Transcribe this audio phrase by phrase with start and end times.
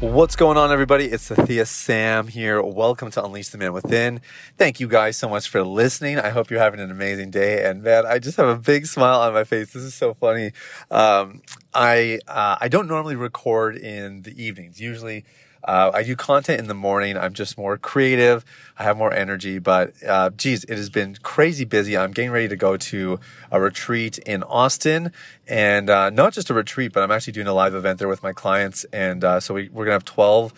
[0.00, 1.04] What's going on, everybody?
[1.04, 2.62] It's Thea Sam here.
[2.62, 4.22] Welcome to Unleash the Man Within.
[4.56, 6.18] Thank you guys so much for listening.
[6.18, 7.68] I hope you're having an amazing day.
[7.68, 9.74] And man, I just have a big smile on my face.
[9.74, 10.52] This is so funny.
[10.90, 11.42] Um,
[11.74, 14.80] I uh, I don't normally record in the evenings.
[14.80, 15.26] Usually,
[15.64, 17.16] uh, I do content in the morning.
[17.16, 18.44] I'm just more creative.
[18.78, 21.96] I have more energy, but uh, geez, it has been crazy busy.
[21.96, 23.20] I'm getting ready to go to
[23.50, 25.12] a retreat in Austin,
[25.46, 28.22] and uh, not just a retreat, but I'm actually doing a live event there with
[28.22, 28.84] my clients.
[28.92, 30.54] And uh, so we, we're gonna have 12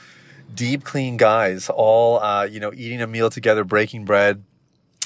[0.55, 4.45] deep, clean guys, all uh, you know, eating a meal together, breaking bread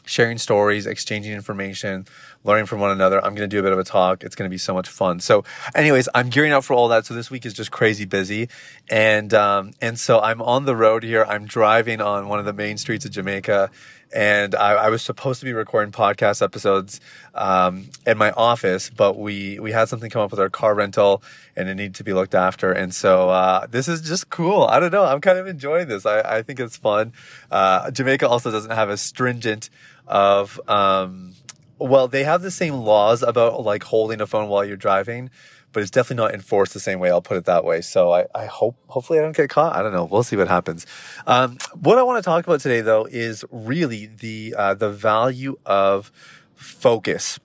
[0.07, 2.07] sharing stories, exchanging information,
[2.47, 3.16] learning from one another.
[3.19, 4.22] I'm going to do a bit of a talk.
[4.22, 5.20] It's going to be so much fun.
[5.20, 5.44] So,
[5.75, 7.05] anyways, I'm gearing up for all that.
[7.05, 8.48] So this week is just crazy busy,
[8.89, 11.24] and um, and so I'm on the road here.
[11.28, 13.70] I'm driving on one of the main streets of Jamaica,
[14.14, 17.00] and I, I was supposed to be recording podcast episodes
[17.34, 21.22] um, in my office, but we we had something come up with our car rental,
[21.56, 22.72] and it needed to be looked after.
[22.72, 24.62] And so uh, this is just cool.
[24.64, 25.05] I don't know.
[25.05, 26.06] I'm kind of enjoying this.
[26.06, 27.12] I, I think it's fun.
[27.50, 29.70] Uh, Jamaica also doesn't have a stringent
[30.06, 31.34] of um,
[31.79, 35.31] well, they have the same laws about like holding a phone while you're driving,
[35.73, 37.11] but it's definitely not enforced the same way.
[37.11, 37.81] I'll put it that way.
[37.81, 39.77] So I, I hope, hopefully I don't get caught.
[39.77, 40.05] I don't know.
[40.05, 40.87] We'll see what happens.
[41.27, 45.59] Um, what I want to talk about today though is really the, uh, the value
[45.67, 46.11] of
[46.55, 47.39] focus.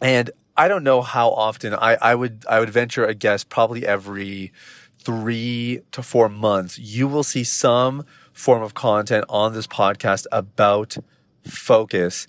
[0.00, 3.86] And I don't know how often I, I would, I would venture a guess probably
[3.86, 4.52] every
[5.06, 10.96] three to four months, you will see some form of content on this podcast about
[11.44, 12.26] focus.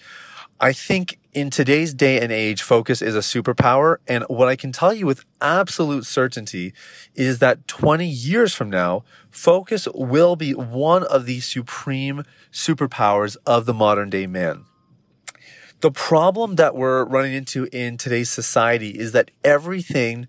[0.60, 3.98] I think in today's day and age, focus is a superpower.
[4.08, 6.74] And what I can tell you with absolute certainty
[7.14, 13.68] is that 20 years from now, focus will be one of the supreme superpowers of
[13.68, 14.66] the modern day man.
[15.82, 20.28] The problem that we're running into in today's society is that everything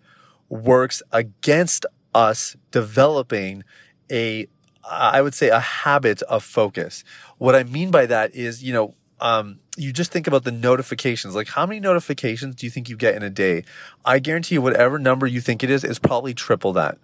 [0.50, 3.64] works against us developing
[4.12, 4.46] a
[4.90, 7.04] I would say a habit of focus.
[7.36, 11.34] What I mean by that is, you know, um, you just think about the notifications.
[11.34, 13.64] Like, how many notifications do you think you get in a day?
[14.04, 16.98] I guarantee you, whatever number you think it is, is probably triple that.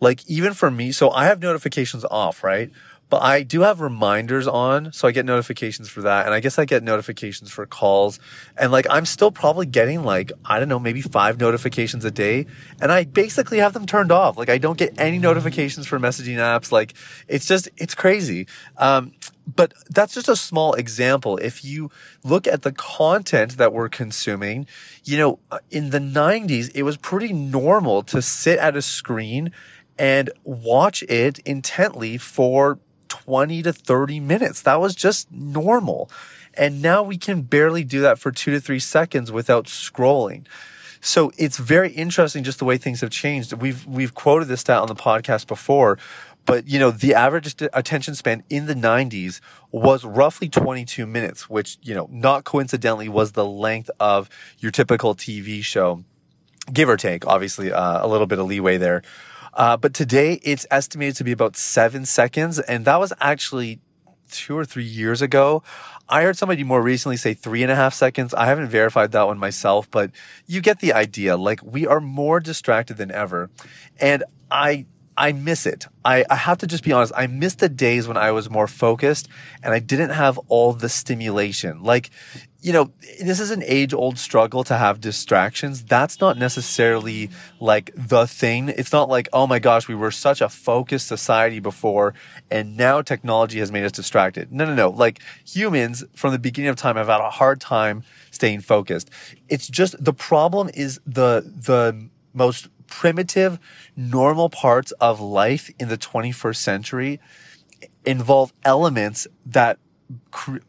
[0.00, 2.70] Like, even for me, so I have notifications off, right?
[3.10, 6.26] But I do have reminders on, so I get notifications for that.
[6.26, 8.20] And I guess I get notifications for calls.
[8.56, 12.46] And like, I'm still probably getting like, I don't know, maybe five notifications a day.
[12.80, 14.36] And I basically have them turned off.
[14.36, 16.70] Like, I don't get any notifications for messaging apps.
[16.70, 16.92] Like,
[17.28, 18.46] it's just, it's crazy.
[18.76, 19.12] Um,
[19.56, 21.38] but that's just a small example.
[21.38, 21.90] If you
[22.22, 24.66] look at the content that we're consuming,
[25.04, 25.38] you know,
[25.70, 29.50] in the 90s, it was pretty normal to sit at a screen
[29.98, 34.62] and watch it intently for 20 to 30 minutes.
[34.62, 36.10] That was just normal.
[36.54, 40.46] And now we can barely do that for two to three seconds without scrolling.
[41.00, 43.52] So it's very interesting just the way things have changed.
[43.52, 45.98] We've, we've quoted this stat on the podcast before,
[46.44, 51.78] but you know, the average attention span in the 90s was roughly 22 minutes, which,
[51.82, 56.02] you know, not coincidentally was the length of your typical TV show,
[56.72, 59.02] give or take, obviously, uh, a little bit of leeway there.
[59.58, 62.60] Uh, but today it's estimated to be about seven seconds.
[62.60, 63.80] And that was actually
[64.30, 65.64] two or three years ago.
[66.08, 68.32] I heard somebody more recently say three and a half seconds.
[68.32, 70.12] I haven't verified that one myself, but
[70.46, 71.36] you get the idea.
[71.36, 73.50] Like we are more distracted than ever.
[74.00, 74.86] And I,
[75.18, 75.86] I miss it.
[76.04, 77.12] I, I have to just be honest.
[77.16, 79.28] I miss the days when I was more focused
[79.64, 81.82] and I didn't have all the stimulation.
[81.82, 82.10] Like
[82.60, 82.90] you know,
[83.20, 85.84] this is an age old struggle to have distractions.
[85.84, 87.30] That's not necessarily
[87.60, 88.68] like the thing.
[88.68, 92.14] It's not like, oh my gosh, we were such a focused society before
[92.50, 94.50] and now technology has made us distracted.
[94.52, 94.90] No, no, no.
[94.90, 99.08] Like humans from the beginning of time have had a hard time staying focused.
[99.48, 103.58] It's just the problem is the, the most primitive,
[103.96, 107.20] normal parts of life in the 21st century
[108.04, 109.78] involve elements that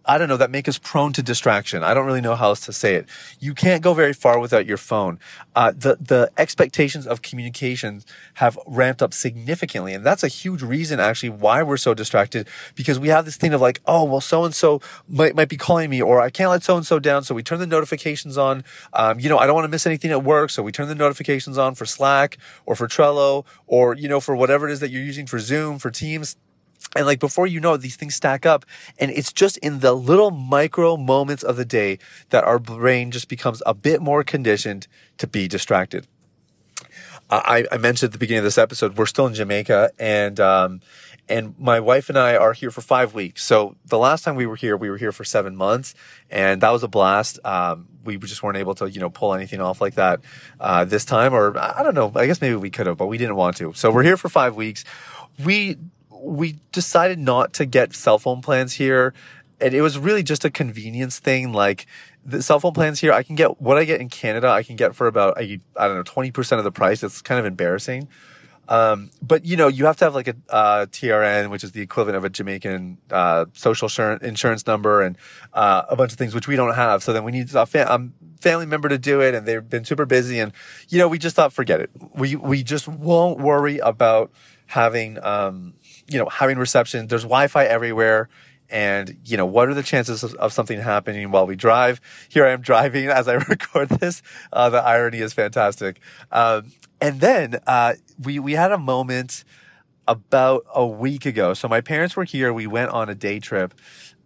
[0.05, 1.81] I don't know, that make us prone to distraction.
[1.81, 3.07] I don't really know how else to say it.
[3.39, 5.17] You can't go very far without your phone.
[5.55, 8.03] Uh, the, the expectations of communication
[8.35, 9.93] have ramped up significantly.
[9.93, 13.53] And that's a huge reason actually why we're so distracted because we have this thing
[13.53, 16.49] of like, oh, well, so and so might, might be calling me or I can't
[16.49, 17.23] let so and so down.
[17.23, 18.65] So we turn the notifications on.
[18.91, 20.49] Um, you know, I don't want to miss anything at work.
[20.49, 24.35] So we turn the notifications on for Slack or for Trello or, you know, for
[24.35, 26.35] whatever it is that you're using for Zoom, for Teams
[26.95, 28.65] and like before you know it, these things stack up.
[28.97, 31.99] And it's just in the little micro moments of the day
[32.29, 34.87] that our brain just becomes a bit more conditioned
[35.17, 36.07] to be distracted.
[37.31, 40.81] I, I mentioned at the beginning of this episode, we're still in Jamaica and, um,
[41.27, 43.43] and my wife and I are here for five weeks.
[43.43, 45.93] So the last time we were here, we were here for seven months
[46.31, 47.37] and that was a blast.
[47.45, 50.21] Um, we just weren't able to, you know, pull anything off like that,
[50.59, 52.11] uh, this time, or I don't know.
[52.15, 53.73] I guess maybe we could have, but we didn't want to.
[53.73, 54.83] So we're here for five weeks.
[55.45, 55.77] We
[56.21, 59.13] we decided not to get cell phone plans here.
[59.61, 61.51] And it was really just a convenience thing.
[61.51, 61.85] Like
[62.25, 64.75] the cell phone plans here, I can get what I get in Canada, I can
[64.75, 67.03] get for about, I, don't know, 20% of the price.
[67.03, 68.07] It's kind of embarrassing.
[68.69, 71.81] Um, but you know, you have to have like a uh, TRN, which is the
[71.81, 73.89] equivalent of a Jamaican uh, social
[74.21, 75.17] insurance number, and
[75.53, 77.01] uh, a bunch of things which we don't have.
[77.01, 80.05] So then we need a fam- family member to do it, and they've been super
[80.05, 80.53] busy, and
[80.87, 81.89] you know, we just thought, forget it.
[82.13, 84.31] We we just won't worry about
[84.67, 85.73] having um,
[86.09, 87.07] you know, having reception.
[87.07, 88.29] There's Wi-Fi everywhere.
[88.71, 91.99] And, you know, what are the chances of, of, something happening while we drive?
[92.29, 94.21] Here I am driving as I record this.
[94.53, 95.99] Uh, the irony is fantastic.
[96.31, 96.71] Um,
[97.01, 99.43] and then, uh, we, we had a moment
[100.07, 101.53] about a week ago.
[101.53, 102.53] So my parents were here.
[102.53, 103.73] We went on a day trip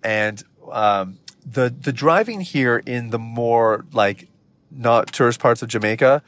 [0.03, 4.29] and, um, the, the driving here in the more like
[4.71, 6.21] not tourist parts of Jamaica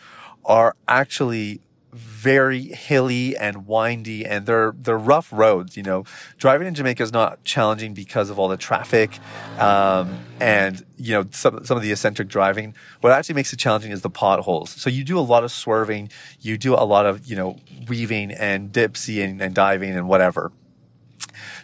[0.43, 1.61] are actually
[1.95, 6.03] very hilly and windy and they're they're rough roads you know.
[6.37, 9.19] Driving in jamaica is not challenging because of all the traffic
[9.59, 12.75] um, and you know some, some of the eccentric driving.
[13.01, 14.69] What actually makes it challenging is the potholes.
[14.69, 16.09] So you do a lot of swerving
[16.41, 17.57] you do a lot of you know
[17.87, 20.51] weaving and dipsy and, and diving and whatever.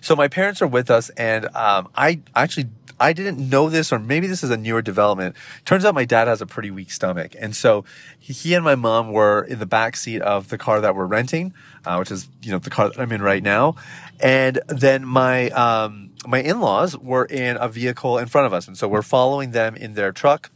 [0.02, 2.70] So my parents are with us and um, i actually
[3.02, 5.36] I didn't know this, or maybe this is a newer development.
[5.66, 7.36] Turns out my dad has a pretty weak stomach.
[7.38, 7.84] And so
[8.20, 11.54] he and my mom were in the back seat of the car that we're renting,
[11.86, 13.76] uh, which is, you know, the car that I'm in right now.
[14.20, 18.68] And then my, um, my in-laws were in a vehicle in front of us.
[18.68, 20.52] And so we're following them in their truck.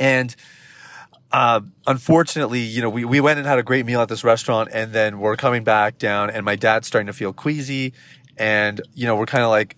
[0.00, 0.34] And,
[1.30, 4.70] uh, unfortunately, you know, we, we went and had a great meal at this restaurant
[4.72, 7.92] and then we're coming back down and my dad's starting to feel queasy.
[8.38, 9.76] And, you know, we're kind of like,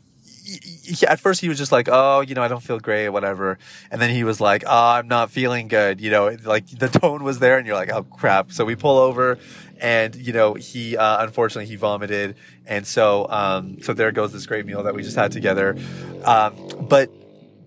[0.50, 3.58] he, at first he was just like, oh, you know, I don't feel great, whatever.
[3.90, 6.00] And then he was like, oh, I'm not feeling good.
[6.00, 8.52] You know, like the tone was there and you're like, oh crap.
[8.52, 9.38] So we pull over
[9.80, 12.36] and, you know, he, uh, unfortunately he vomited.
[12.66, 15.76] And so, um, so there goes this great meal that we just had together.
[16.24, 17.10] Um, but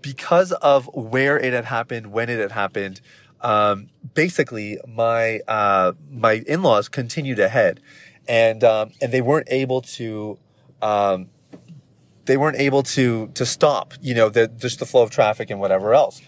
[0.02, 3.02] because of where it had happened, when it had happened,
[3.42, 7.80] um, basically my, uh, my in-laws continued ahead
[8.28, 10.38] and, um, and they weren't able to,
[10.82, 11.30] um,
[12.26, 15.60] they weren't able to to stop, you know, the, just the flow of traffic and
[15.60, 16.22] whatever else.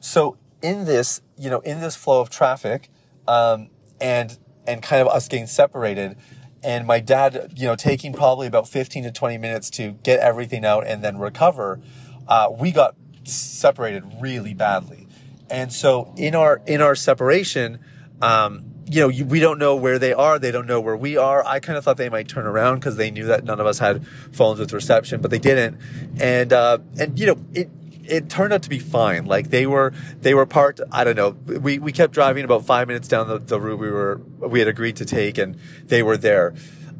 [0.00, 2.90] So in this, you know, in this flow of traffic,
[3.28, 3.70] um,
[4.00, 6.16] and and kind of us getting separated,
[6.62, 10.64] and my dad, you know, taking probably about fifteen to twenty minutes to get everything
[10.64, 11.80] out and then recover,
[12.28, 12.94] uh, we got
[13.24, 15.06] separated really badly,
[15.50, 17.78] and so in our in our separation.
[18.22, 20.38] Um, you know, we don't know where they are.
[20.38, 21.44] They don't know where we are.
[21.46, 23.78] I kind of thought they might turn around because they knew that none of us
[23.78, 25.78] had phones with reception, but they didn't.
[26.20, 27.70] And, uh, and, you know, it,
[28.04, 29.24] it turned out to be fine.
[29.24, 30.80] Like they were, they were parked.
[30.92, 31.30] I don't know.
[31.30, 34.68] We, we kept driving about five minutes down the, the route we were, we had
[34.68, 36.54] agreed to take and they were there.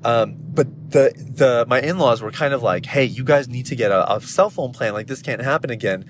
[0.04, 3.76] Um, but the, the, my in-laws were kind of like, Hey, you guys need to
[3.76, 4.92] get a, a cell phone plan.
[4.92, 6.04] Like this can't happen again.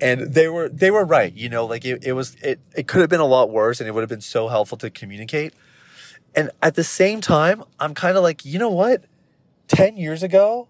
[0.00, 3.00] And they were they were right you know like it, it was it, it could
[3.00, 5.54] have been a lot worse and it would have been so helpful to communicate.
[6.36, 9.06] And at the same time i'm kind of like you know what?
[9.66, 10.68] 10 years ago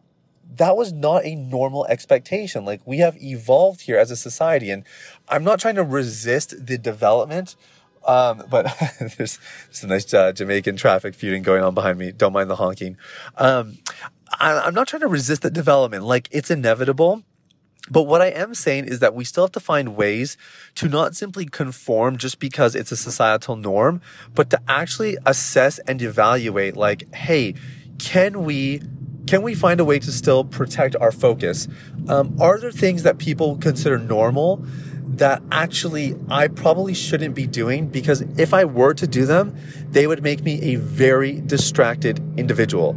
[0.56, 2.64] that was not a normal expectation.
[2.64, 4.70] Like we have evolved here as a society.
[4.70, 4.84] And
[5.28, 7.54] i'm not trying to resist the development
[8.06, 8.74] um, but
[9.16, 9.38] there's
[9.70, 12.12] some nice uh, Jamaican traffic feuding going on behind me.
[12.12, 12.96] Don't mind the honking.
[13.36, 13.78] Um,
[14.38, 16.04] I, I'm not trying to resist the development.
[16.04, 17.22] Like it's inevitable
[17.90, 20.36] but what I am saying is that we still have to find ways
[20.76, 24.00] to not simply conform just because it's a societal norm,
[24.34, 27.54] but to actually assess and evaluate like, hey,
[27.98, 28.82] can we
[29.26, 31.68] can we find a way to still protect our focus?
[32.08, 34.64] Um, are there things that people consider normal
[35.18, 39.56] that actually I probably shouldn't be doing because if I were to do them,
[39.90, 42.96] they would make me a very distracted individual.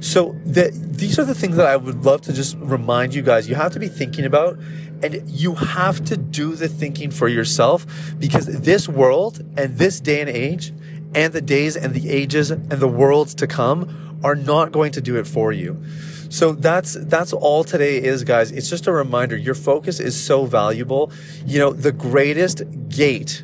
[0.00, 3.48] So the, these are the things that I would love to just remind you guys.
[3.48, 4.58] You have to be thinking about
[5.02, 7.86] and you have to do the thinking for yourself
[8.18, 10.72] because this world and this day and age
[11.14, 15.00] and the days and the ages and the worlds to come are not going to
[15.00, 15.82] do it for you.
[16.30, 18.52] So that's that's all today is guys.
[18.52, 21.12] It's just a reminder your focus is so valuable.
[21.44, 23.42] You know, the greatest gate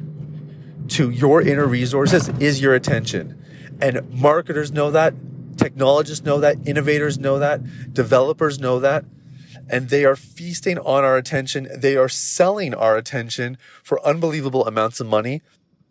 [0.90, 3.43] to your inner resources is your attention.
[3.81, 5.14] And marketers know that,
[5.57, 9.05] technologists know that, innovators know that, developers know that
[9.69, 11.69] and they are feasting on our attention.
[11.75, 15.43] They are selling our attention for unbelievable amounts of money.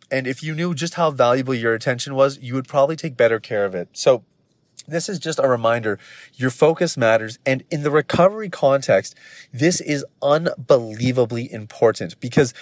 [0.10, 3.40] And if you knew just how valuable your attention was, you would probably take better
[3.40, 3.90] care of it.
[3.92, 4.24] So
[4.88, 6.00] this is just a reminder
[6.34, 7.40] your focus matters.
[7.46, 9.16] And in the recovery context,
[9.52, 12.54] this is unbelievably important because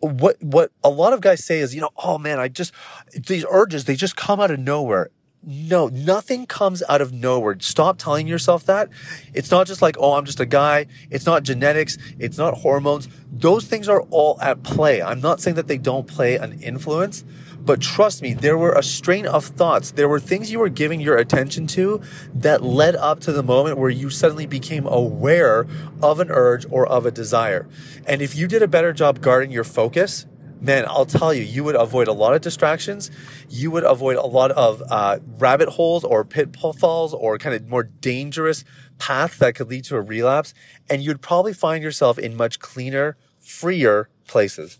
[0.00, 2.72] what, what a lot of guys say is, you know, oh man, I just,
[3.14, 5.10] these urges, they just come out of nowhere.
[5.44, 7.56] No, nothing comes out of nowhere.
[7.58, 8.88] Stop telling yourself that.
[9.34, 10.86] It's not just like, oh, I'm just a guy.
[11.10, 11.98] It's not genetics.
[12.20, 13.08] It's not hormones.
[13.32, 15.02] Those things are all at play.
[15.02, 17.24] I'm not saying that they don't play an influence,
[17.64, 19.92] but trust me, there were a strain of thoughts.
[19.92, 22.00] There were things you were giving your attention to
[22.34, 25.66] that led up to the moment where you suddenly became aware
[26.02, 27.68] of an urge or of a desire.
[28.06, 30.26] And if you did a better job guarding your focus,
[30.60, 33.10] man, I'll tell you, you would avoid a lot of distractions.
[33.48, 37.84] You would avoid a lot of uh, rabbit holes or pitfalls or kind of more
[37.84, 38.64] dangerous
[38.98, 40.52] paths that could lead to a relapse.
[40.90, 44.78] And you'd probably find yourself in much cleaner, freer places.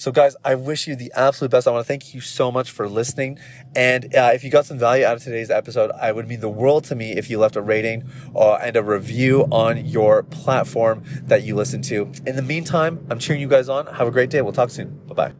[0.00, 1.68] So, guys, I wish you the absolute best.
[1.68, 3.38] I want to thank you so much for listening.
[3.76, 6.48] And uh, if you got some value out of today's episode, I would mean the
[6.48, 11.04] world to me if you left a rating uh, and a review on your platform
[11.24, 12.10] that you listen to.
[12.26, 13.88] In the meantime, I'm cheering you guys on.
[13.88, 14.40] Have a great day.
[14.40, 14.88] We'll talk soon.
[15.06, 15.32] Bye bye.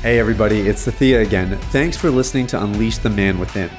[0.00, 1.58] Hey, everybody, it's Sathiya again.
[1.72, 3.70] Thanks for listening to Unleash the Man Within.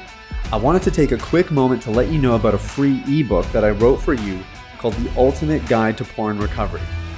[0.52, 3.46] I wanted to take a quick moment to let you know about a free ebook
[3.46, 4.38] that I wrote for you
[4.78, 6.80] called The Ultimate Guide to Porn Recovery.